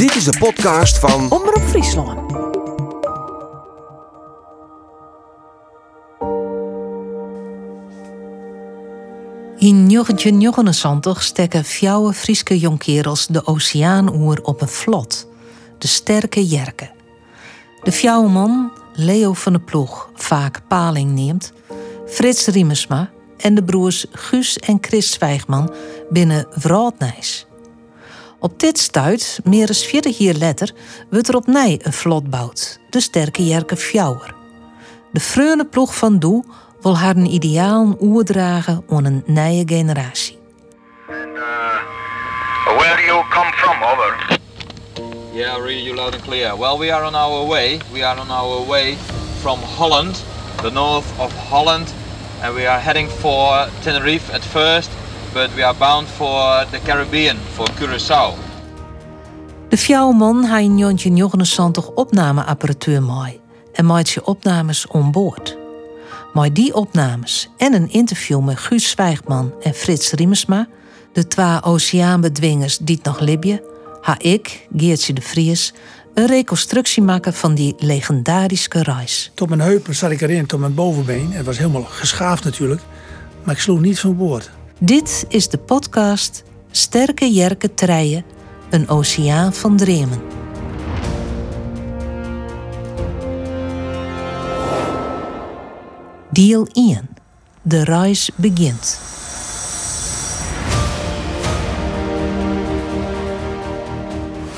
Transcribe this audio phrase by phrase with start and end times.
[0.00, 2.32] Dit is de podcast van Omroep Friesland.
[9.58, 15.28] In 1979 stekken fjouwe Frieske jonkerels de oceaanoer op een vlot.
[15.78, 16.90] De sterke Jerke.
[17.82, 21.52] De fjouwe man, Leo van de Ploeg, vaak paling neemt,
[22.06, 25.74] Frits Riemersma en de broers Guus en Chris Zwijgman
[26.10, 27.48] binnen Wraaldnijs.
[28.40, 30.72] Op dit stuit, meer dan 40 jaar later,
[31.10, 34.34] wordt er opnieuw een vlot bouwd, de sterke Jerke Fjouwer.
[35.12, 36.44] De freune ploeg van Doe
[36.80, 40.38] wil haar een ideaal oerdragen aan een nieuwe generatie.
[41.08, 43.82] And uh, where do you come from?
[43.82, 44.38] Over.
[45.32, 46.58] Yeah, I read you loud and clear.
[46.58, 47.80] Well, we are on our way.
[47.92, 48.96] We are on our way
[49.40, 50.24] from Holland,
[50.62, 51.92] the north of Holland,
[52.42, 54.90] and we are heading for Tenerife at first,
[55.32, 58.34] but we are bound for the Caribbean, for Curaçao.
[59.68, 63.40] De fjouwman had in 1979 opnameapparatuur mooi
[63.72, 65.58] en maakt je opnames onboord.
[66.32, 70.68] Maar die opnames en een interview met Guus Zwijgman en Frits Riemersma,
[71.12, 73.62] de twee oceaanbedwingers die het nog libje,
[74.00, 75.72] ha ik, Geertje de Vries,
[76.14, 79.30] een reconstructie maken van die legendarische reis.
[79.34, 81.32] Tot mijn heupen zat ik erin, tot mijn bovenbeen.
[81.32, 82.80] Het was helemaal geschaafd natuurlijk.
[83.44, 84.50] Maar ik sloeg niet van boord.
[84.82, 88.24] Dit is de podcast Sterke Jerke Treien,
[88.70, 90.20] een oceaan van dremen.
[96.30, 97.08] Deel 1.
[97.62, 99.00] De reis begint.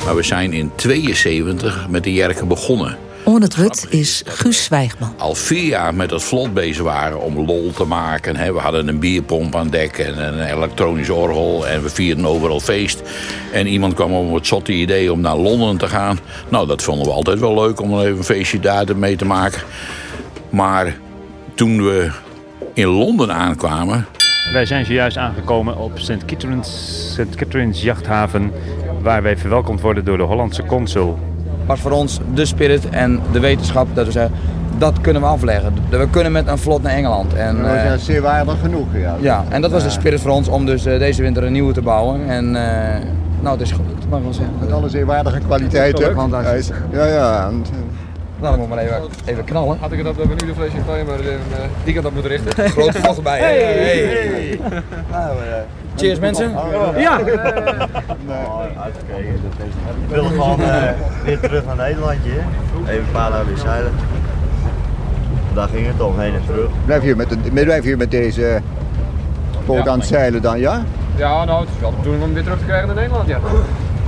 [0.05, 2.99] Maar we zijn in 72 met de Jerken begonnen.
[3.25, 5.15] On het wut is Guus Zwijgman.
[5.19, 8.37] Al vier jaar met het vlot bezig waren om lol te maken.
[8.37, 8.53] hè.
[8.53, 11.69] We hadden een bierpomp aan dek en een elektronisch orgel.
[11.69, 13.03] En we vierden overal feest.
[13.53, 16.19] En iemand kwam op het zotte idee om naar Londen te gaan.
[16.49, 19.63] Nou, dat vonden we altijd wel leuk om even een feestje daar mee te maken.
[20.51, 20.97] Maar
[21.55, 22.11] toen we
[22.75, 24.07] in Londen aankwamen,
[24.53, 26.25] Wij zijn zojuist aangekomen op St.
[26.27, 27.35] Catherine's, St.
[27.35, 28.53] Catherine's jachthaven,
[29.03, 31.19] waar wij verwelkomd worden door de Hollandse consul.
[31.67, 34.33] Was voor ons de spirit en de wetenschap dat we zeggen,
[34.79, 35.75] dat kunnen we afleggen.
[35.91, 37.35] We kunnen met een vlot naar Engeland.
[37.35, 39.17] En, Dat eh, is zeer waardig genoeg, ja.
[39.21, 41.73] ja, en dat was de spirit voor ons om dus eh, deze winter een nieuwe
[41.73, 42.29] te bouwen.
[42.29, 43.01] En eh,
[43.41, 44.55] nou, het is gelukt, mag ik wel zeggen.
[44.61, 46.15] Met alle zeerwaardige kwaliteiten.
[46.15, 46.71] Fantastisch.
[46.93, 47.47] Ja, ja.
[47.47, 47.65] en,
[48.41, 49.79] Nou, dan moet maar even, even knallen.
[49.81, 51.35] Had ik het op de menu de flesje champagne, maar uh,
[51.85, 52.71] die kant op moeten richten.
[52.71, 53.39] Grote vlot erbij.
[53.39, 54.61] Hey, hey.
[55.13, 56.51] nou, eh, Cheers mensen.
[56.97, 57.17] Ja!
[57.17, 57.27] nee,
[58.83, 59.35] uitgekeken.
[60.09, 60.91] Ik wil gewoon eh,
[61.25, 62.31] weer terug naar Nederlandje.
[62.87, 63.93] Even een paar dagen weer zeilen.
[65.55, 66.71] Daar ging het om, heen en terug.
[66.85, 68.61] Blijf hier met, de, blijf hier met deze
[69.67, 70.83] boot aan het zeilen dan, ja?
[71.17, 73.29] Ja, nou, het is wel de bedoeling om hem weer terug te krijgen naar Nederland,
[73.29, 73.39] ja.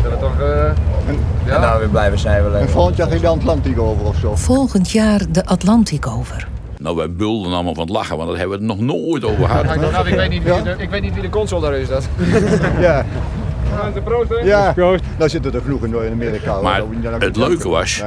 [0.03, 2.61] Dat toch, eh, En nou weer blijven zeilen.
[2.61, 4.35] En volgend jaar ging de Atlantiek over of zo.
[4.35, 6.49] Volgend jaar de Atlantiek over.
[6.85, 9.47] Nou wij bulden allemaal van het lachen, want dat hebben we het nog nooit over
[9.47, 9.65] gehad.
[9.65, 12.09] nou, ik weet, niet wie de, ik weet niet wie de consul daar is, dat.
[12.81, 13.05] Ja,
[13.95, 14.37] De proost, hè?
[14.37, 14.73] ja.
[14.73, 15.03] Proost.
[15.19, 16.61] Dan zitten er genoeg in Amerika.
[16.61, 16.83] Maar.
[17.03, 18.03] Dan- het leuke was-.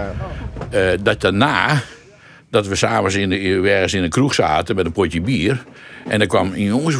[0.69, 1.81] Eh, dat daarna,
[2.49, 5.63] dat we s'avonds in de, ergens in een kroeg zaten met een potje bier.
[6.07, 6.95] En er kwam een jongens,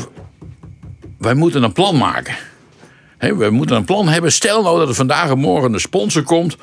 [1.17, 2.33] wij moeten een plan maken.
[3.17, 4.31] We moeten een plan hebben.
[4.31, 6.57] Stel nou dat er vandaag en morgen een sponsor komt.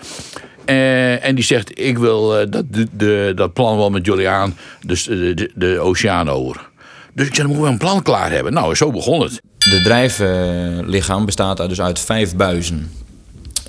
[0.64, 4.28] Eh, en die zegt, ik wil eh, dat, de, de- dat plan wel met jullie
[4.28, 4.56] aan.
[4.86, 6.68] Dus de, de, de oceaan over.
[7.12, 8.52] Dus ik zei, dan moeten we een plan klaar hebben.
[8.52, 9.40] Nou, zo begon het.
[9.58, 12.90] De drijflichaam bestaat uit- dus uit vijf buizen.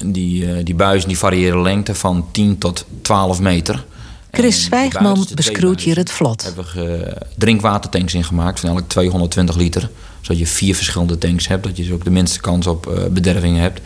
[0.05, 3.84] Die, eh, die buizen die variëren lengte van 10 tot 12 meter.
[4.31, 6.44] Chris Zwijgman beschroeit hier het vlot.
[6.44, 9.89] hebben we eh, drinkwatertanks ingemaakt van elk 220 liter.
[10.22, 11.63] Zodat je vier verschillende tanks hebt.
[11.63, 13.81] Dat je dus ook de minste kans op eh, bedervingen hebt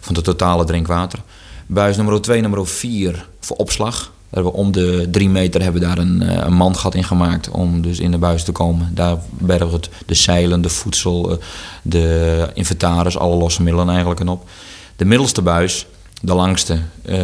[0.00, 1.18] van het totale drinkwater.
[1.66, 4.12] Buis nummer 2 nummer 4 voor opslag.
[4.30, 7.82] Daar hebben om de drie meter hebben daar een, eh, een mandgat in gemaakt om
[7.82, 8.90] dus in de buis te komen.
[8.94, 11.36] Daar bergen het, de zeilen, de voedsel, eh,
[11.82, 14.48] de inventaris, alle losse middelen eigenlijk en op.
[14.96, 15.86] De middelste buis,
[16.20, 17.18] de langste, eh,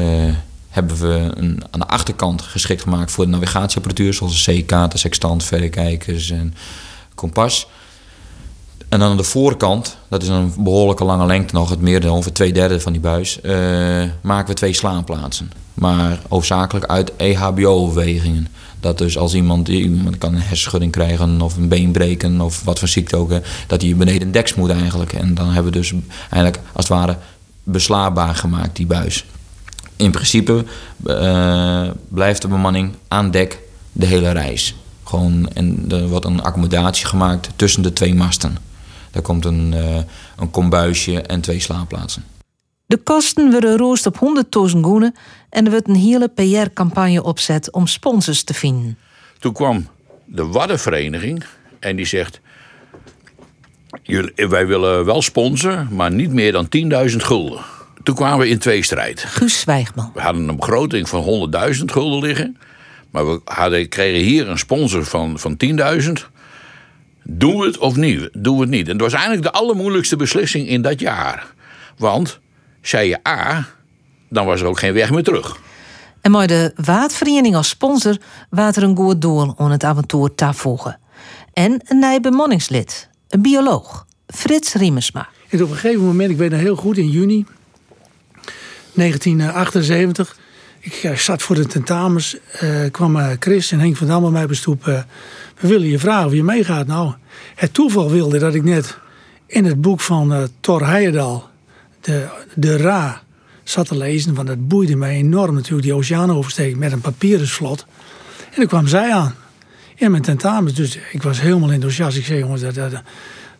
[0.68, 1.30] hebben we
[1.70, 6.54] aan de achterkant geschikt gemaakt voor de navigatieapparatuur, zoals een C-kaarten, sextant, verrekijkers en
[7.14, 7.68] kompas.
[8.92, 12.32] En dan aan de voorkant, dat is een behoorlijke lange lengte nog, het merendeel, ongeveer
[12.32, 13.54] twee derde van die buis, eh,
[14.20, 15.50] maken we twee slaapplaatsen.
[15.74, 18.48] Maar hoofdzakelijk uit EHBO-overwegingen.
[18.80, 22.78] Dat dus als iemand, iemand kan een hersenschudding krijgen of een been breken of wat
[22.78, 23.30] voor ziekte ook,
[23.66, 25.12] dat hij beneden deks moet eigenlijk.
[25.12, 25.92] En dan hebben we dus
[26.30, 27.16] eigenlijk als het ware
[27.62, 29.24] beslaapbaar gemaakt, die buis.
[29.96, 30.64] In principe
[31.04, 33.58] eh, blijft de bemanning aan dek
[33.92, 34.74] de hele reis.
[35.04, 38.70] Gewoon, en er wordt een accommodatie gemaakt tussen de twee masten.
[39.12, 39.96] Daar komt een, eh,
[40.36, 42.24] een kombuisje en twee slaapplaatsen.
[42.86, 45.14] De kosten worden roost op 100.000 goenen
[45.50, 48.98] en er wordt een hele PR-campagne opzet om sponsors te vinden.
[49.38, 49.88] Toen kwam
[50.24, 51.44] de Waddenvereniging
[51.80, 52.40] en die zegt...
[54.02, 57.60] "Jullie- Wij willen wel sponsoren, maar niet meer dan 10.000 gulden.
[58.02, 59.20] Toen kwamen we in tweestrijd.
[59.24, 60.10] Guus Zwijgman.
[60.14, 62.56] We hadden een begroting van 100.000 gulden liggen.
[63.10, 66.12] Maar we hadden, kregen hier een sponsor van, van 10.000.
[67.22, 68.28] Doen we het of niet?
[68.32, 68.88] Doen we het niet?
[68.88, 71.46] En dat was eigenlijk de allermoeilijkste beslissing in dat jaar.
[71.96, 72.40] Want,
[72.80, 73.68] zei je A,
[74.28, 75.58] dan was er ook geen weg meer terug.
[76.20, 78.16] En met de Waadvereniging als sponsor
[78.50, 80.98] er een goed doel om het avontuur te voegen.
[81.52, 85.28] En een nieuw bemanningslid, een bioloog, Frits Riemersma.
[85.48, 87.46] En op een gegeven moment, ik weet nog heel goed, in juni
[88.94, 90.36] 1978.
[90.84, 94.30] Ik eh, zat voor de tentamens, eh, kwam eh, Chris en Henk van Dam bij
[94.30, 94.88] mij bestoep.
[94.88, 95.02] eh,
[95.60, 96.86] we willen je vragen of je meegaat.
[96.86, 97.12] Nou,
[97.54, 98.98] het toeval wilde dat ik net
[99.46, 101.42] in het boek van eh Thor Heyerdahl,
[102.00, 103.22] de, de Ra,
[103.64, 104.34] zat te lezen.
[104.34, 107.86] Want dat boeide mij enorm natuurlijk, die oceaan oversteken met een papieren slot.
[108.38, 109.34] En dan kwam zij aan
[109.96, 110.74] in mijn tentamens.
[110.74, 112.16] Dus ik was helemaal enthousiast.
[112.16, 112.90] Ik zei, jongens, dat, dat,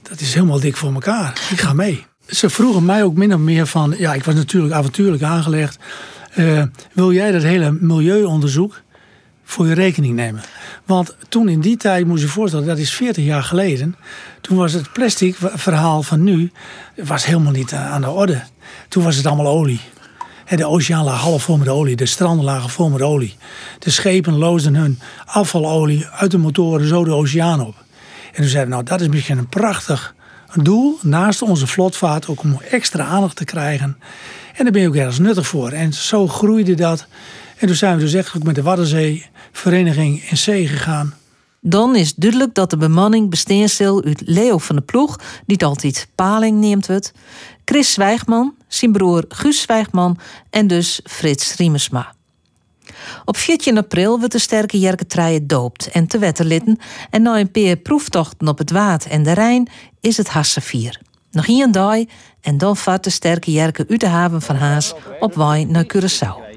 [0.02, 1.40] dat is helemaal dik voor elkaar.
[1.50, 2.06] Ik ga mee.
[2.26, 3.94] Ze vroegen mij ook min of meer van...
[3.98, 5.78] Ja, ik was natuurlijk avontuurlijk aangelegd.
[6.32, 6.62] Eh,
[6.92, 8.82] wil jij dat hele milieuonderzoek
[9.44, 10.42] voor je rekening nemen?
[10.84, 13.96] Want toen in die tijd, moet je voorstellen, dat is 40 jaar geleden.
[14.40, 16.50] Toen was het plastic verhaal van nu
[17.04, 18.42] was helemaal niet eh, aan de orde.
[18.88, 19.80] Toen was het allemaal olie.
[20.56, 21.96] De oceaan lag half vol met olie.
[21.96, 23.36] De stranden lagen vol met olie.
[23.78, 27.74] De schepen loosden hun afvalolie uit de motoren zo de oceaan op.
[28.32, 30.14] En toen zeiden we, nou dat is misschien een prachtig
[30.54, 32.28] doel naast onze vlotvaart.
[32.28, 33.96] Ook om extra aandacht te krijgen.
[34.54, 35.70] En daar ben je ook ergens nuttig voor.
[35.70, 37.06] En zo groeide dat.
[37.56, 41.14] En toen zijn we dus echt ook met de Waddenzee Vereniging in zee gegaan.
[41.60, 43.36] Dan is duidelijk dat de bemanning
[43.68, 47.12] zal uit Leo van de Ploeg, die het altijd Paling neemt het,
[47.64, 50.18] Chris Zwijgman, zijn broer Guus Zwijgman
[50.50, 52.14] en dus Frits Riemersma.
[53.24, 56.78] Op 14 april wordt de sterke Jerke Treien doopt en te wetterlitten
[57.10, 59.68] en na een paar proeftochten op het Waad en de Rijn
[60.00, 61.00] is het Hassevier.
[61.32, 61.96] Nog een dag
[62.40, 66.52] en dan vaart de sterke Jerke uit de haven van Haas op waai naar Curaçao.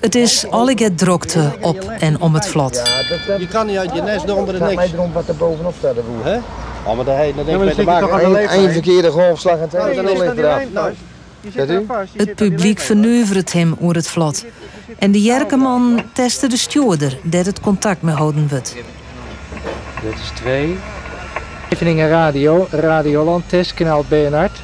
[0.00, 2.82] Het is allige drokte op en om het vlot.
[3.38, 4.74] Je kan niet uit je nest door onder de niks.
[4.74, 5.94] mij erom wat er bovenop staat.
[6.22, 6.36] Hè?
[6.84, 8.46] Oh, maar dan aan de?
[8.50, 10.62] Eén verkeerde golfslag en twee ligt eraf.
[12.16, 14.44] Het publiek verneuvert hem oer het vlot.
[14.98, 18.74] En de Jerkeman testte de stewarder dat het contact mee houden wordt.
[20.02, 20.76] Dit is 2.
[21.68, 24.60] Scheveningen Radio, Radioland, testkanaal Bernhard.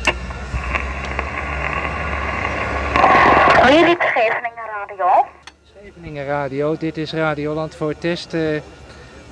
[3.60, 5.26] Hoor dit Scheveningen Radio?
[5.64, 8.60] Scheveningen Radio, dit is Radioland voor test eh,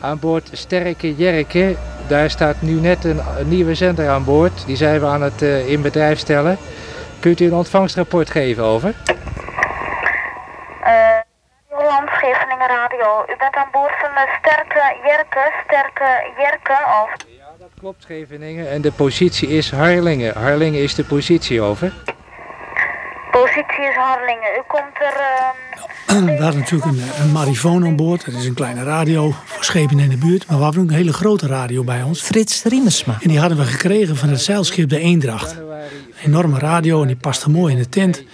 [0.01, 1.77] aan boord Sterke Jerke.
[2.09, 4.67] Daar staat nu net een, een nieuwe zender aan boord.
[4.67, 6.57] Die zijn we aan het eh, in bedrijf stellen.
[7.21, 8.95] Kunt u een ontvangstrapport geven over?
[11.69, 13.25] Holland Scheveningen Radio.
[13.29, 17.31] U bent aan boord van de Sterke Jerke, Sterke Jerke of...
[17.83, 18.71] Klopt, Scheveningen.
[18.71, 20.35] En de positie is Harlingen.
[20.35, 21.93] Harlingen is de positie over.
[23.31, 24.49] Positie is Harlingen.
[24.59, 25.21] U komt er...
[26.07, 28.25] ehm, We hadden natuurlijk een, een marifoon aan boord.
[28.25, 30.47] Dat is een kleine radio voor schepen in de buurt.
[30.47, 32.21] Maar we hadden ook een hele grote radio bij ons.
[32.21, 33.19] Frits Riemersma.
[33.23, 35.57] En die hadden we gekregen van het zeilschip de Eendracht.
[35.57, 38.25] Een enorme radio en die paste mooi in de tent.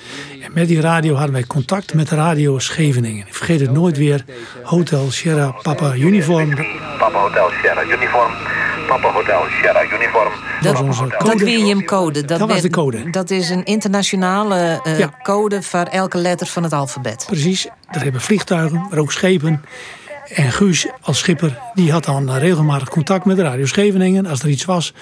[0.43, 3.27] En met die radio hadden wij contact met de radio Scheveningen.
[3.27, 4.25] Ik vergeet het nooit weer.
[4.63, 6.55] Hotel Sierra Papa Uniform.
[6.99, 8.58] Papa Hotel Sierra Uniform.
[8.89, 10.33] Papa Hotel Sierra Uniform.
[10.61, 11.45] Dat was onze Dat code.
[11.45, 12.25] William code.
[12.25, 13.11] Dat was de code.
[13.11, 15.11] Dat is een internationale eh, Ja.
[15.23, 17.25] code voor elke letter van het alfabet.
[17.27, 19.65] Precies, daar hebben vliegtuigen, maar ook schepen.
[20.35, 24.49] En Guus als schipper, die had dan regelmatig contact met de Radio Scheveningen als er
[24.49, 24.93] iets was.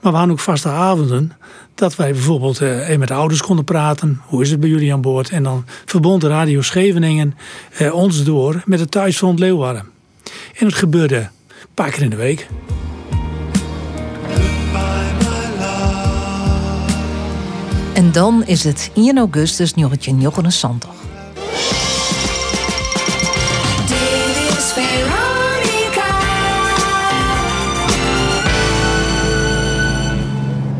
[0.00, 1.32] Maar we hadden ook vaste avonden
[1.74, 4.20] dat wij bijvoorbeeld eh, even met de ouders konden praten.
[4.26, 5.30] Hoe is het bij jullie aan boord?
[5.30, 7.34] En dan verbond de Radio Scheveningen
[7.78, 9.84] eh, ons door met het thuisfront Leeuwarden.
[10.58, 11.28] En het gebeurde een
[11.74, 12.46] paar keer in de week.
[18.16, 20.90] Dan is het 1 augustus 1979.
[23.86, 26.16] Dit is Veronica.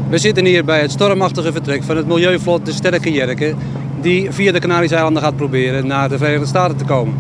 [0.09, 3.55] We zitten hier bij het stormachtige vertrek van het milieuvlot de Sterke Jerke,
[4.01, 7.15] die via de Canarische eilanden gaat proberen naar de Verenigde Staten te komen.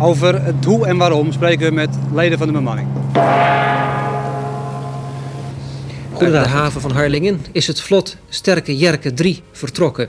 [0.00, 2.88] Over het hoe en waarom spreken we met leden van de bemanning.
[6.20, 10.08] Uit de haven van Harlingen is het vlot Sterke Jerke 3 vertrokken.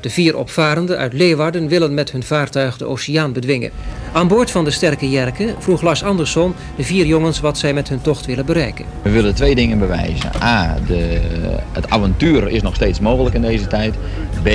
[0.00, 3.70] De vier opvarenden uit Leeuwarden willen met hun vaartuig de oceaan bedwingen.
[4.12, 7.88] Aan boord van de sterke Jerke vroeg Lars Andersson de vier jongens wat zij met
[7.88, 8.84] hun tocht willen bereiken.
[9.02, 10.30] We willen twee dingen bewijzen.
[10.42, 11.20] A, de,
[11.72, 13.94] het avontuur is nog steeds mogelijk in deze tijd.
[14.42, 14.48] B,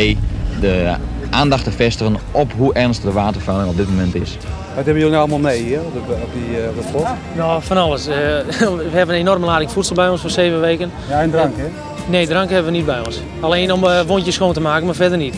[0.62, 0.95] de
[1.35, 4.37] aandacht te vestigen op hoe ernstig de watervervuiling op dit moment is.
[4.75, 7.07] Wat hebben jullie allemaal mee hier op, de, op die eh, op vlot?
[7.35, 8.07] Nou, van alles.
[8.07, 8.15] Eh,
[8.57, 10.91] we hebben een enorme lading voedsel bij ons voor zeven weken.
[11.09, 11.67] Ja, en drank, hè?
[12.07, 13.19] Nee, drank hebben we niet bij ons.
[13.39, 15.35] Alleen om eh, wondjes schoon te maken, maar verder niet.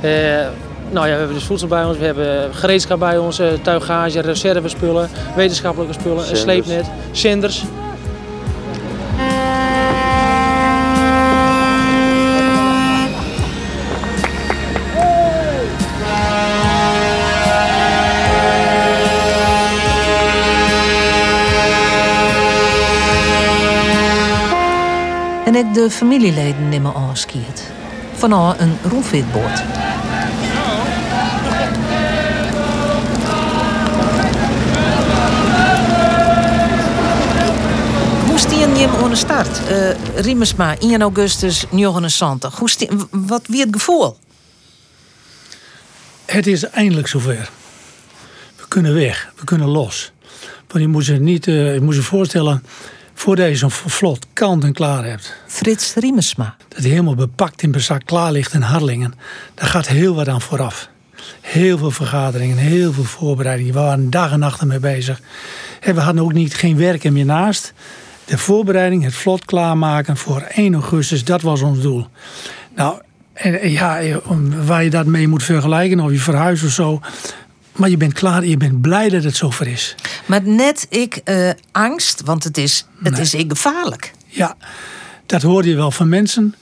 [0.00, 0.10] Eh,
[0.90, 4.20] nou ja, we hebben dus voedsel bij ons, we hebben gereedschap bij ons, eh, tuigage,
[4.20, 7.64] reservespullen, wetenschappelijke spullen, een sleepnet, zenders.
[25.44, 27.72] En ik de familieleden nimmer aanskiet.
[28.14, 29.62] Vanaf een roefwitboord.
[38.26, 39.60] Hoe stien je hem aan de start?
[39.70, 42.58] Uh, Riemersma, 1 augustus 79.
[42.58, 44.16] Hoe stien, wat wie het gevoel?
[46.24, 47.50] Het is eindelijk zover.
[48.56, 50.12] We kunnen weg, we kunnen los.
[50.68, 52.62] Want je moet je niet, eh, je moet je voorstellen,
[53.14, 55.34] voordat je zo'n vlot kant en klaar hebt.
[55.46, 56.56] Frits Riemersma.
[56.68, 59.14] Dat hij helemaal bepakt in bezak klaar ligt in Harlingen.
[59.54, 60.88] Daar gaat heel wat aan vooraf.
[61.40, 63.72] Heel veel vergaderingen, heel veel voorbereidingen.
[63.74, 65.20] We waren dag en nacht ermee bezig.
[65.80, 67.72] En we hadden ook niet, geen werk meer naast.
[68.24, 72.06] De voorbereiding, het vlot klaarmaken voor 1 augustus, dat was ons doel.
[72.74, 73.00] Nou,
[73.32, 77.00] en, ja, om- waar je dat mee moet vergelijken, of je verhuist of zo.
[77.74, 79.94] Maar je bent klaar, je bent blij dat het zover is.
[80.26, 84.12] Maar net ik eh, angst, want het is, het is gevaarlijk.
[84.26, 84.56] Ja,
[85.26, 86.54] dat hoorde je wel van mensen.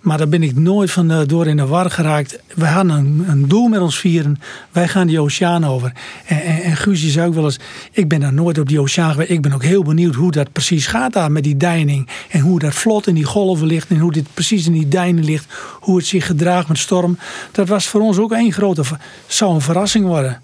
[0.00, 2.38] Maar daar ben ik nooit van eh, door in de war geraakt.
[2.54, 4.40] We hadden een, een doel met ons vieren.
[4.72, 5.92] Wij gaan die oceaan over.
[6.26, 7.58] En, en, en Guus die zei ook wel eens...
[7.92, 9.30] ik ben daar nooit op die oceaan geweest.
[9.30, 12.08] Ik ben ook heel benieuwd hoe dat precies gaat daar met die deining.
[12.28, 13.90] En hoe dat vlot in die golven ligt.
[13.90, 15.46] En hoe dit precies in die deinen ligt.
[15.80, 17.18] Hoe het zich gedraagt met storm.
[17.52, 18.82] Dat was voor ons ook één grote...
[19.26, 20.40] zou een verrassing worden.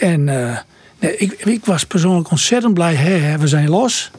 [0.00, 0.58] En eh,
[0.98, 2.94] nee, ik, ik was persoonlijk ontzettend blij.
[2.94, 4.10] Hè, hè, we zijn los.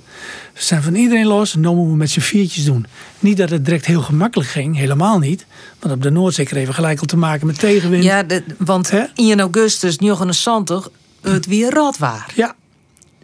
[0.54, 1.56] We zijn van iedereen los.
[1.56, 2.86] En dan moeten we met z'n viertjes doen.
[3.20, 4.78] Niet dat het direct heel gemakkelijk ging.
[4.78, 5.46] Helemaal niet.
[5.80, 8.04] Want op de Noordzee kregen we gelijk al te maken met tegenwind.
[8.04, 10.90] Ja, de, want 1 augustus 79
[11.22, 12.32] het weer rot waar.
[12.36, 12.56] Ja.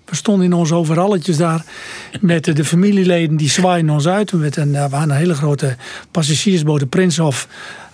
[0.06, 1.65] We stonden in onze overalletjes daar
[2.22, 4.32] met de, de familieleden die zwaaien ons uit.
[4.32, 5.75] We hadden een hele grote
[6.12, 7.48] passagiersboot, de Prinshof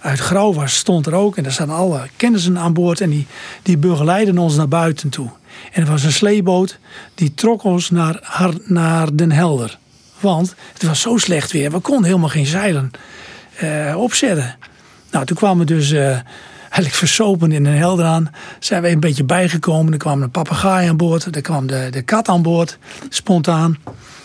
[0.06, 1.38] uit Grauwers stond er ook.
[1.38, 3.28] En daar zaten alle kennissen aan boord en die,
[3.62, 5.30] die begeleiden ons naar buiten toe.
[5.72, 6.80] En er was een sleeboot
[7.16, 9.78] die trok ons naar, naar Den Helder.
[10.20, 12.92] Want het was zo slecht weer, we konden helemaal geen zeilen
[13.56, 14.56] eh, opzetten.
[15.12, 16.08] Nou, toen kwamen we dus eh,
[16.60, 18.32] eigenlijk versopen in Den Helder aan.
[18.60, 19.94] Zijn we een beetje bijgekomen.
[19.94, 21.36] Er kwam een papegaai aan boord.
[21.36, 22.78] Er kwam de, de kat aan boord,
[23.10, 23.78] spontaan.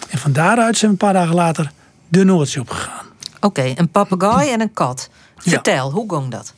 [0.08, 1.70] En van daaruit zijn we een paar dagen later
[2.08, 3.06] de Noordzee opgegaan.
[3.40, 5.10] Oké, een papegaai en een kat.
[5.48, 6.54] Vertel, hoe ging dat?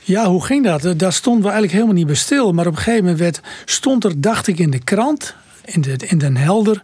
[0.00, 0.84] Ja, hoe ging dat?
[0.84, 2.52] Eh, Daar stonden we eigenlijk helemaal niet bij stil.
[2.52, 5.34] Maar op een gegeven moment werd, stond er, dacht ik, in de krant,
[5.64, 6.82] in, de, in Den Helder,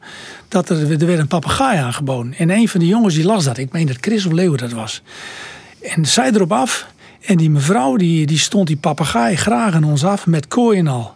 [0.49, 2.35] dat er, er werd een papegaai aangeboden.
[2.38, 3.59] En een van de jongens die las dat.
[3.59, 5.03] Ik meen dat Chris of Leeuwen dat was.
[5.83, 6.87] En zij erop af.
[7.21, 10.87] En die mevrouw die, die stond die papegaai graag aan ons af met kooi en
[10.87, 11.15] al.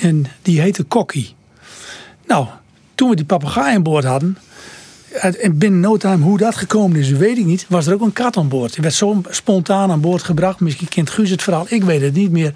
[0.00, 1.34] En die heette Kokkie.
[2.26, 2.46] Nou,
[2.94, 4.38] toen we die papegaai aan boord hadden.
[5.40, 7.66] En binnen no time hoe dat gekomen is, weet ik niet.
[7.68, 8.72] Was er ook een kat aan boord.
[8.74, 10.60] Die werd zo spontaan aan boord gebracht.
[10.60, 11.66] Misschien kent Guus het verhaal.
[11.68, 12.52] Ik weet het niet meer.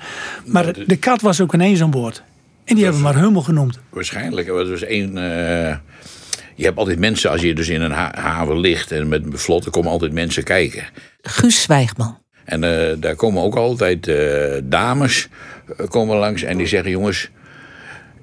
[0.46, 2.22] Maar de, de kat was ook ineens aan boord.
[2.64, 3.78] En die hebben we maar Hummel genoemd.
[3.90, 4.46] Waarschijnlijk.
[4.48, 5.18] Er was dus één.
[5.18, 5.76] eh,
[6.54, 9.38] je hebt altijd mensen, als je dus in een ha- haven ligt en met een
[9.38, 10.84] vlot, er komen altijd mensen kijken.
[11.22, 12.18] Guus Zwijgman.
[12.44, 15.28] En eh, daar komen ook altijd eh, dames
[15.88, 17.28] komen langs en die zeggen: jongens,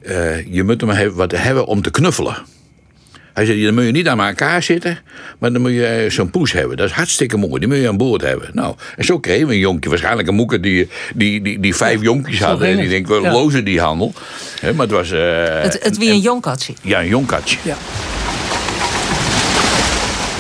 [0.02, 2.36] eh, je moet hebben- wat hebben om te knuffelen.
[3.38, 5.00] Hij zei: dan moet je niet aan elkaar zitten,
[5.40, 6.78] maar dan moet je eh, zo'n poes hebben.
[6.78, 8.50] Dat is hartstikke mooi, die moet je aan boord hebben.
[8.54, 9.90] Nou, en zo kregen we een jonkje.
[9.90, 12.68] Waarschijnlijk een moeder die, die, die, die vijf jonkjes hadden.
[12.68, 13.32] En die denkt: we Ja.
[13.32, 14.14] lozen die handel.
[14.62, 15.12] Hè, maar het was.
[15.12, 16.74] eh, het het weer een jong katje.
[16.82, 17.58] ja, een jong katje.
[17.64, 17.76] Ja.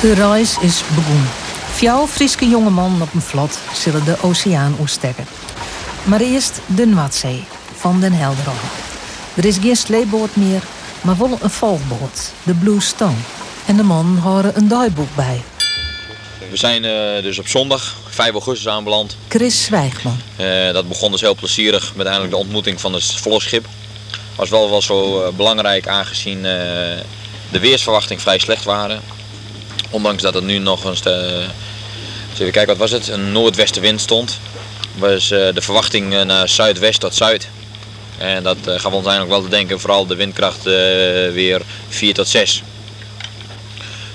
[0.01, 1.27] De reis is begonnen.
[1.71, 5.25] Fjouw Friese jongeman op een vlot zullen de oceaan oestekken.
[6.03, 7.43] Maar eerst de Noordzee
[7.75, 8.43] van Den Helder.
[9.35, 10.61] Er is geen sleepboot meer,
[11.07, 13.17] maar wel een volgboot, de Blue Stone.
[13.65, 15.43] En de man houden een dagboek bij.
[16.49, 19.17] We zijn eh, dus op zondag, 5 augustus aanbeland.
[19.27, 20.19] Chris Zwijgman.
[20.35, 23.65] Eh, dat begon dus heel plezierig met eindelijk de ontmoeting van het vlotschip.
[24.35, 26.41] Was wel, wel zo eh, belangrijk aangezien
[27.51, 29.01] de weersverwachting vrij slecht waren.
[29.89, 31.01] Ondanks dat het nu nog eens
[32.33, 33.07] even kijken, wat was het?
[33.07, 34.39] Een noordwestenwind stond.
[34.97, 37.49] Was de verwachting naar zuidwest tot zuid.
[38.17, 40.73] En dat eh, gaf ons eigenlijk wel te denken, vooral de windkracht eh,
[41.33, 42.63] weer 4 tot 6.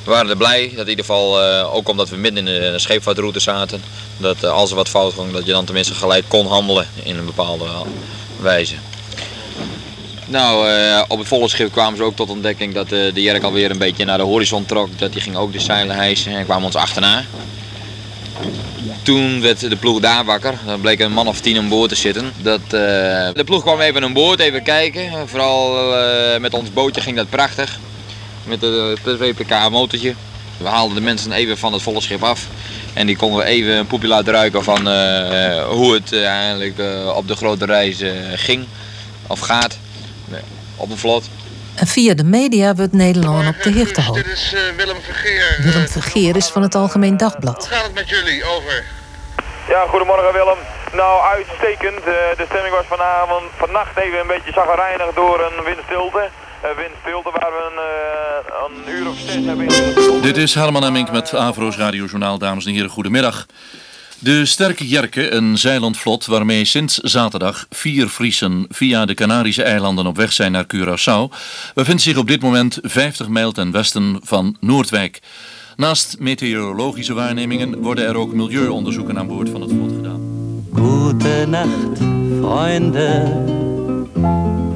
[0.05, 2.79] We waren er blij, dat in ieder geval, eh, ook omdat we midden in de
[2.79, 3.83] scheepvaartroute zaten,
[4.17, 7.27] dat als er wat fout ging, dat je dan tenminste gelijk kon handelen in een
[7.27, 7.65] bepaalde
[8.41, 8.75] wijze.
[10.27, 10.67] Nou,
[11.09, 14.05] op het volle schip kwamen ze ook tot ontdekking dat de Jerk alweer een beetje
[14.05, 14.99] naar de horizon trok.
[14.99, 17.25] Dat die ging ook de zeilen hijsen en kwamen ons achterna.
[19.03, 20.55] Toen werd de ploeg daar wakker.
[20.67, 22.33] Er bleek een man of tien aan boord te zitten.
[22.43, 22.71] Dat, eh,
[23.33, 25.29] de ploeg kwam even aan boord, even kijken.
[25.29, 27.79] Vooral eh, met ons bootje ging dat prachtig.
[28.45, 30.15] Met het WPK motortje.
[30.57, 32.47] We haalden de mensen even van het volle schip af.
[32.93, 36.83] En die konden we even een poepje laten ruiken van eh, hoe het eigenlijk
[37.17, 37.99] op de grote reis
[38.35, 38.67] ging.
[39.27, 39.79] Of gaat.
[40.77, 41.29] Op een vlot.
[41.75, 44.25] En via de media wordt Nederland op de hichte gehouden.
[44.25, 45.57] Dit is eh, Willem Vergeer.
[45.63, 47.57] Willem Vergeer is van het Algemeen Dagblad.
[47.57, 48.45] Hoe gaat het met jullie?
[48.45, 48.85] Over.
[49.69, 50.59] Ja, goedemorgen Willem.
[50.93, 51.99] Nou, uitstekend.
[51.99, 56.29] Eh, de stemming was vanavond, vannacht even een beetje zagrijnig door een windstilte.
[56.63, 60.85] Een windstilte waar we een, eh, een uur of zes hebben in Dit is Herman
[60.85, 63.47] Emmink met Avro's Radiojournaal, dames en heren, goedemiddag.
[64.23, 70.17] De Sterke Jerke, een zeilandvlot waarmee sinds zaterdag vier Friesen via de Canarische eilanden op
[70.17, 71.35] weg zijn naar Curaçao,
[71.75, 75.21] bevindt zich op dit moment 50 mijl ten westen van Noordwijk.
[75.77, 80.21] Naast meteorologische waarnemingen worden er ook milieuonderzoeken aan boord van het vlot gedaan.
[80.75, 81.99] Gute Nacht,
[82.41, 83.41] Freunde.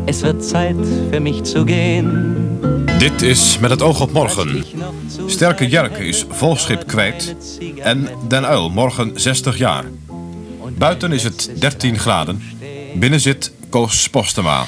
[0.04, 2.34] Es wird Zeit für mich zu gehen.
[2.98, 4.64] Dit is Met het oog op morgen.
[5.26, 7.36] Sterke Jerke is volschip kwijt
[7.87, 9.85] en Den Uil morgen 60 jaar.
[10.78, 12.43] Buiten is het 13 graden.
[12.95, 14.66] Binnen zit Koos Postema.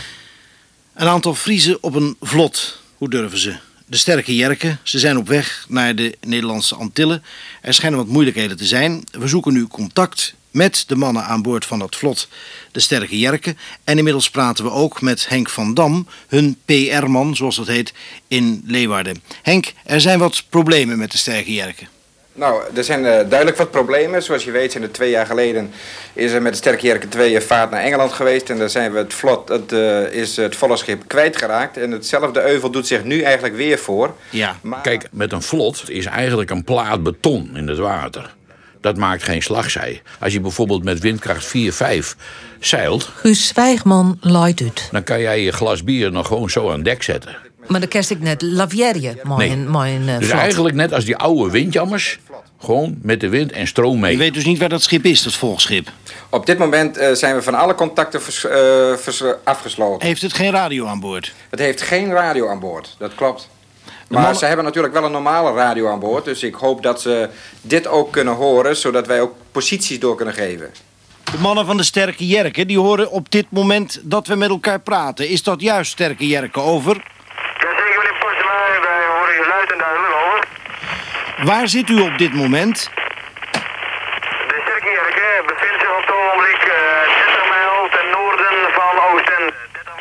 [0.94, 2.80] Een aantal Friezen op een vlot.
[2.96, 3.56] Hoe durven ze?
[3.86, 4.78] De sterke Jerken.
[4.82, 7.22] Ze zijn op weg naar de Nederlandse Antillen.
[7.60, 9.04] Er schijnen wat moeilijkheden te zijn.
[9.10, 12.28] We zoeken nu contact met de mannen aan boord van dat vlot,
[12.72, 13.58] de sterke Jerken.
[13.84, 17.92] En inmiddels praten we ook met Henk van Dam, hun PR-man, zoals dat heet,
[18.28, 19.22] in Leeuwarden.
[19.42, 21.88] Henk, er zijn wat problemen met de sterke Jerken.
[22.38, 24.22] Nou, er zijn eh, duidelijk wat problemen.
[24.22, 25.70] Zoals je weet zijn er twee jaar geleden
[26.12, 28.50] is er met de Sterke Jerken 2 een vaart naar Engeland geweest.
[28.50, 31.76] En daar zijn we het vlot, het, eh, is het volle schip kwijtgeraakt.
[31.76, 34.14] En hetzelfde euvel doet zich nu eigenlijk weer voor.
[34.30, 34.56] Ja.
[34.82, 38.34] Kijk, met een vlot is eigenlijk een plaat beton in het water.
[38.80, 40.02] Dat maakt geen slagzij.
[40.20, 42.16] Als je bijvoorbeeld met windkracht 4, 5
[42.60, 43.10] zeilt...
[43.14, 44.88] Guus Zwijgman luidt uit.
[44.92, 47.36] dan kan jij je glas bier nog gewoon zo aan dek zetten.
[47.66, 50.40] Maar dan kerst ik net Lavierje, mijn, mijn eh, Dus vlot.
[50.40, 52.18] eigenlijk net als die oude windjammers...
[52.60, 54.12] gewoon met de wind en stroom mee.
[54.12, 55.88] Je weet dus niet waar dat schip is, dat volgschip.
[56.28, 60.06] Op dit moment eh, zijn we van alle contacten vers- eh, vers- afgesloten.
[60.06, 61.34] Heeft het geen radio aan boord?
[61.50, 63.48] Het heeft geen radio aan boord, dat klopt.
[64.08, 66.24] Maar mannen- ze hebben natuurlijk wel een normale radio aan boord.
[66.24, 67.28] Dus ik hoop dat ze
[67.60, 70.70] dit ook kunnen horen, zodat wij ook posities door kunnen geven.
[71.32, 74.80] De mannen van de sterke Jerken die horen op dit moment dat we met elkaar
[74.80, 75.28] praten.
[75.28, 76.62] Is dat juist, sterke Jerken?
[76.62, 76.94] Over.
[76.94, 78.80] Jazeker, meneer Postema.
[78.82, 80.12] Wij horen je luid en duidelijk.
[80.26, 80.48] Over.
[81.42, 82.90] Waar zit u op dit moment?
[83.52, 89.52] De Sterke Jerke bevindt zich op het ogenblik eh 30 mijl ten noorden van Oostende.
[89.72, 89.94] 30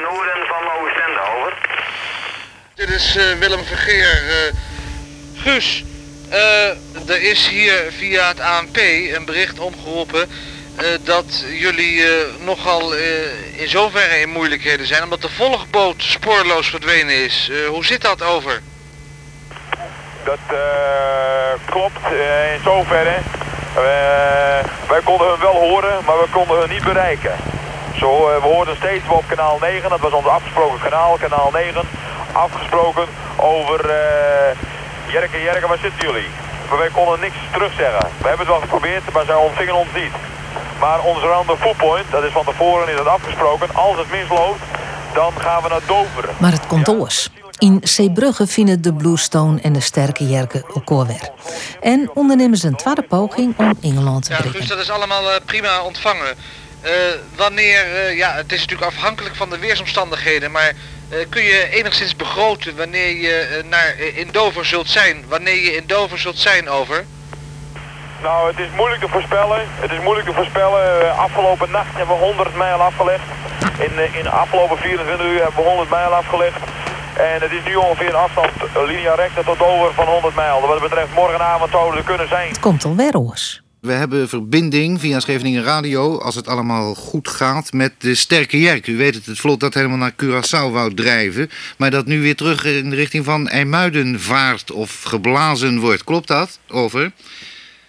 [0.00, 1.52] noorden van Oostende, over.
[2.74, 4.22] Dit is eh, Willem Vergeer.
[4.28, 4.54] Eh,
[5.42, 5.84] Guus,
[6.30, 6.68] eh,
[7.10, 10.28] er is hier via het ANP een bericht omgeroepen
[10.76, 16.68] eh, dat jullie eh, nogal eh, in zoverre in moeilijkheden zijn omdat de volgboot spoorloos
[16.68, 17.48] verdwenen is.
[17.50, 18.62] Eh, hoe zit dat over?
[20.24, 20.56] Dat eh,
[21.64, 23.16] klopt eh, in zoverre.
[23.74, 27.32] Eh, wij konden hun wel horen, maar we konden hun niet bereiken.
[27.96, 31.82] Zo, we hoorden steeds op kanaal 9, dat was ons afgesproken kanaal, kanaal 9,
[32.32, 33.06] afgesproken
[33.36, 33.80] over
[35.06, 36.30] Jerke, Jerke, waar zitten jullie?
[36.68, 38.08] Maar wij konden niks terugzeggen.
[38.18, 40.12] We hebben het wel geprobeerd, maar zij ontvingen ons niet.
[40.80, 44.62] Maar onze rande footpoint, dat is van tevoren is dat afgesproken, als het misloopt,
[45.12, 46.28] dan gaan we naar Dover.
[46.38, 47.30] Maar het komt oors.
[47.64, 51.30] In Zeebrugge vinden de Bluestone en de sterke Jerken elkaar weer.
[51.80, 54.58] En ondernemen ze een tweede poging om Engeland te Ja, breken.
[54.58, 56.34] Guus, dat is allemaal eh, prima ontvangen.
[56.80, 56.90] Eh,
[57.36, 60.72] wanneer, eh, ja, het is natuurlijk afhankelijk van de weersomstandigheden, maar
[61.08, 65.24] eh, kun je enigszins begroten wanneer je naar, in Dover zult zijn?
[65.28, 67.04] Wanneer je in Dover zult zijn, over?
[68.22, 69.60] Nou, het is moeilijk te voorspellen.
[69.80, 71.16] Het is moeilijk te voorspellen.
[71.16, 73.24] Afgelopen nacht hebben we 100 mijl afgelegd.
[73.78, 76.58] In, in de afgelopen 24 uur hebben we 100 mijl afgelegd.
[77.16, 78.50] En het is nu ongeveer een afstand
[78.86, 80.60] linea recta tot over van 100 mijl.
[80.60, 82.48] Wat dat betreft morgenavond zouden we kunnen zijn.
[82.48, 83.62] Het komt alweer oors.
[83.80, 88.86] We hebben verbinding via Scheveningen Radio, als het allemaal goed gaat, met de Sterke Jerk.
[88.86, 92.36] U weet het, het vlot dat helemaal naar Curaçao wou drijven, maar dat nu weer
[92.36, 96.04] terug in de richting van IJmuiden vaart of geblazen wordt.
[96.04, 96.58] Klopt dat?
[96.72, 97.12] Over.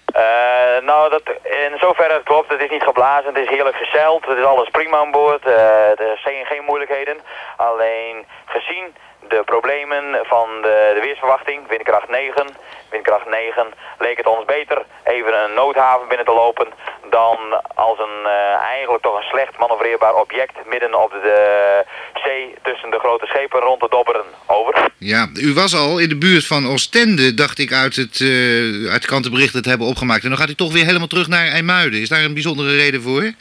[0.06, 2.50] Eh, nou, dat, in zoverre klopt.
[2.50, 4.26] Het is niet geblazen, het is heerlijk gezeild.
[4.26, 5.46] Het is alles prima aan boord.
[5.46, 7.18] Eh, er zijn geen moeilijkheden.
[7.58, 8.94] Alleen gezien
[9.28, 12.48] de problemen van de, de weersverwachting, windkracht 9,
[12.90, 16.68] windkracht 9, leek het ons beter even een noodhaven binnen te lopen
[17.10, 17.38] dan
[17.76, 21.84] als een eh, eigenlijk toch een slecht manoeuvreerbaar object midden op de
[22.24, 24.26] zee tussen de grote schepen rond te dobberen.
[24.46, 24.74] Over.
[24.98, 29.02] Ja, u was al in de buurt van Oostende, dacht ik, uit het, eh uit
[29.02, 30.24] de krantenberichten het hebben opgemaakt.
[30.24, 32.02] En dan gaat u toch weer helemaal terug naar IJmuiden.
[32.02, 33.32] Is daar een bijzondere reden voor?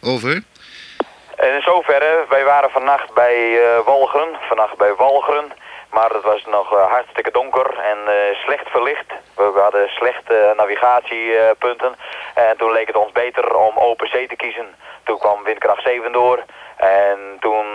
[0.00, 0.42] Over?
[1.42, 5.52] En in zoverre, wij waren vannacht bij eh Walcheren, vannacht bij Walcheren.
[5.90, 9.06] Maar het was nog eh, hartstikke donker en eh, slecht verlicht.
[9.34, 11.94] We, hadden slechte navigatiepunten.
[12.34, 14.74] en toen leek het ons beter om open zee te kiezen.
[15.04, 16.42] Toen kwam windkracht 7 door.
[16.76, 17.66] En toen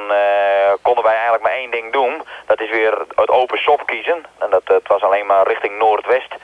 [0.81, 2.21] konden wij eigenlijk maar één ding doen.
[2.45, 4.25] Dat is weer het open sop kiezen.
[4.39, 6.35] En dat was alleen maar richting noordwest.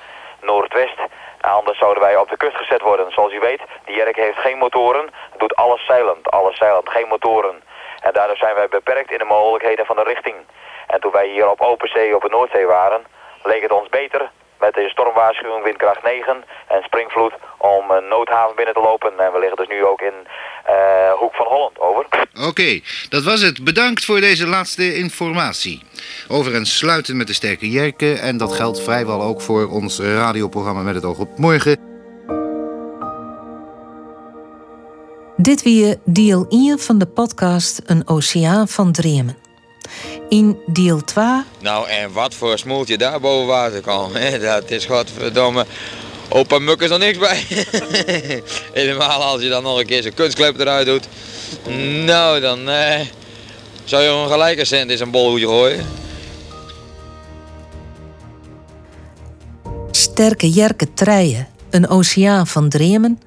[0.43, 0.97] Noordwest.
[1.41, 3.11] Anders zouden wij op de kust gezet worden.
[3.11, 5.09] Zoals u weet, die Jerk heeft geen motoren.
[5.37, 6.31] Doet alles zeilend.
[6.31, 6.89] Alles zeilend.
[6.89, 7.63] Geen motoren.
[8.01, 10.35] En daardoor zijn wij beperkt in de mogelijkheden van de richting.
[10.87, 13.05] En toen wij hier op open zee op de Noordzee waren,
[13.43, 14.31] leek het ons beter
[14.65, 19.11] met deze stormwaarschuwing windkracht 9 en springvloed om een noodhaven binnen te lopen.
[19.19, 20.17] En we liggen dus nu ook in
[20.65, 22.05] eh, Hoek van Holland, over.
[22.49, 23.63] Oké, dat was het.
[23.63, 25.81] Bedankt voor deze laatste informatie.
[26.27, 28.21] Over en sluiten met de sterke jerken.
[28.21, 31.91] En dat geldt vrijwel ook voor ons radioprogramma met het oog op morgen.
[35.37, 39.42] Dit weer deel 1 van de podcast Een Oceaan van Dreamen.
[40.29, 41.25] In deel 2
[41.59, 44.15] Nou, en wat voor smoeltje daar boven water kan.
[44.15, 44.39] Hè?
[44.39, 45.65] Dat is godverdomme.
[46.29, 47.43] Opa Muk is er niks bij.
[48.73, 51.07] Helemaal als je dan nog een keer zijn kunstklep eruit doet.
[52.05, 52.99] Nou, dan eh,
[53.83, 55.85] zou je een cent in zijn bolhoedje gooien.
[59.91, 63.19] Sterke Jerke Treien, Een Oceaan van Dreamen,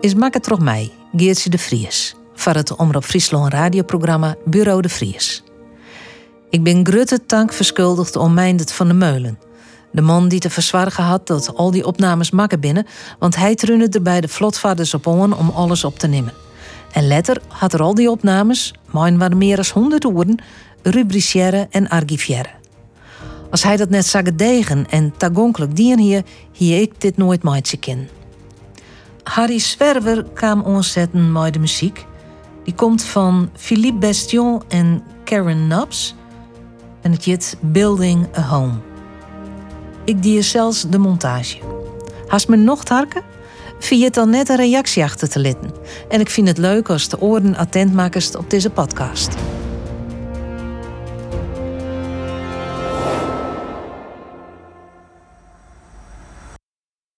[0.00, 5.43] is makke toch mij, Geertje de Vries, van het Omroep Friesland radioprogramma Bureau de Vries.
[6.54, 9.38] Ik ben grutte tank verschuldigd om Meindert van de Meulen.
[9.92, 12.86] De man die te verzwargen had dat al die opnames makken binnen,
[13.18, 16.32] want hij trunde er bij de vlotvaders op on om alles op te nemen.
[16.92, 20.38] En later had er al die opnames, mijn waren meer dan honderd woorden,
[20.82, 22.52] rubriciëren en archiviëren.
[23.50, 27.76] Als hij dat net zag degen en tagonkelijk dien hier, hier ik dit nooit meidje
[27.76, 28.08] ken.
[29.22, 32.06] Harry Swerver kwam ontzetten met de muziek.
[32.64, 36.14] Die komt van Philippe Bestion en Karen Nabs.
[37.04, 38.72] En het jit Building a Home.
[40.04, 41.58] Ik die zelfs de montage.
[42.26, 43.22] Hast me nog harken?
[43.78, 45.70] Vind het dan net een reactie achter te litten?
[46.08, 49.34] En ik vind het leuk als de oren attent maakst op deze podcast.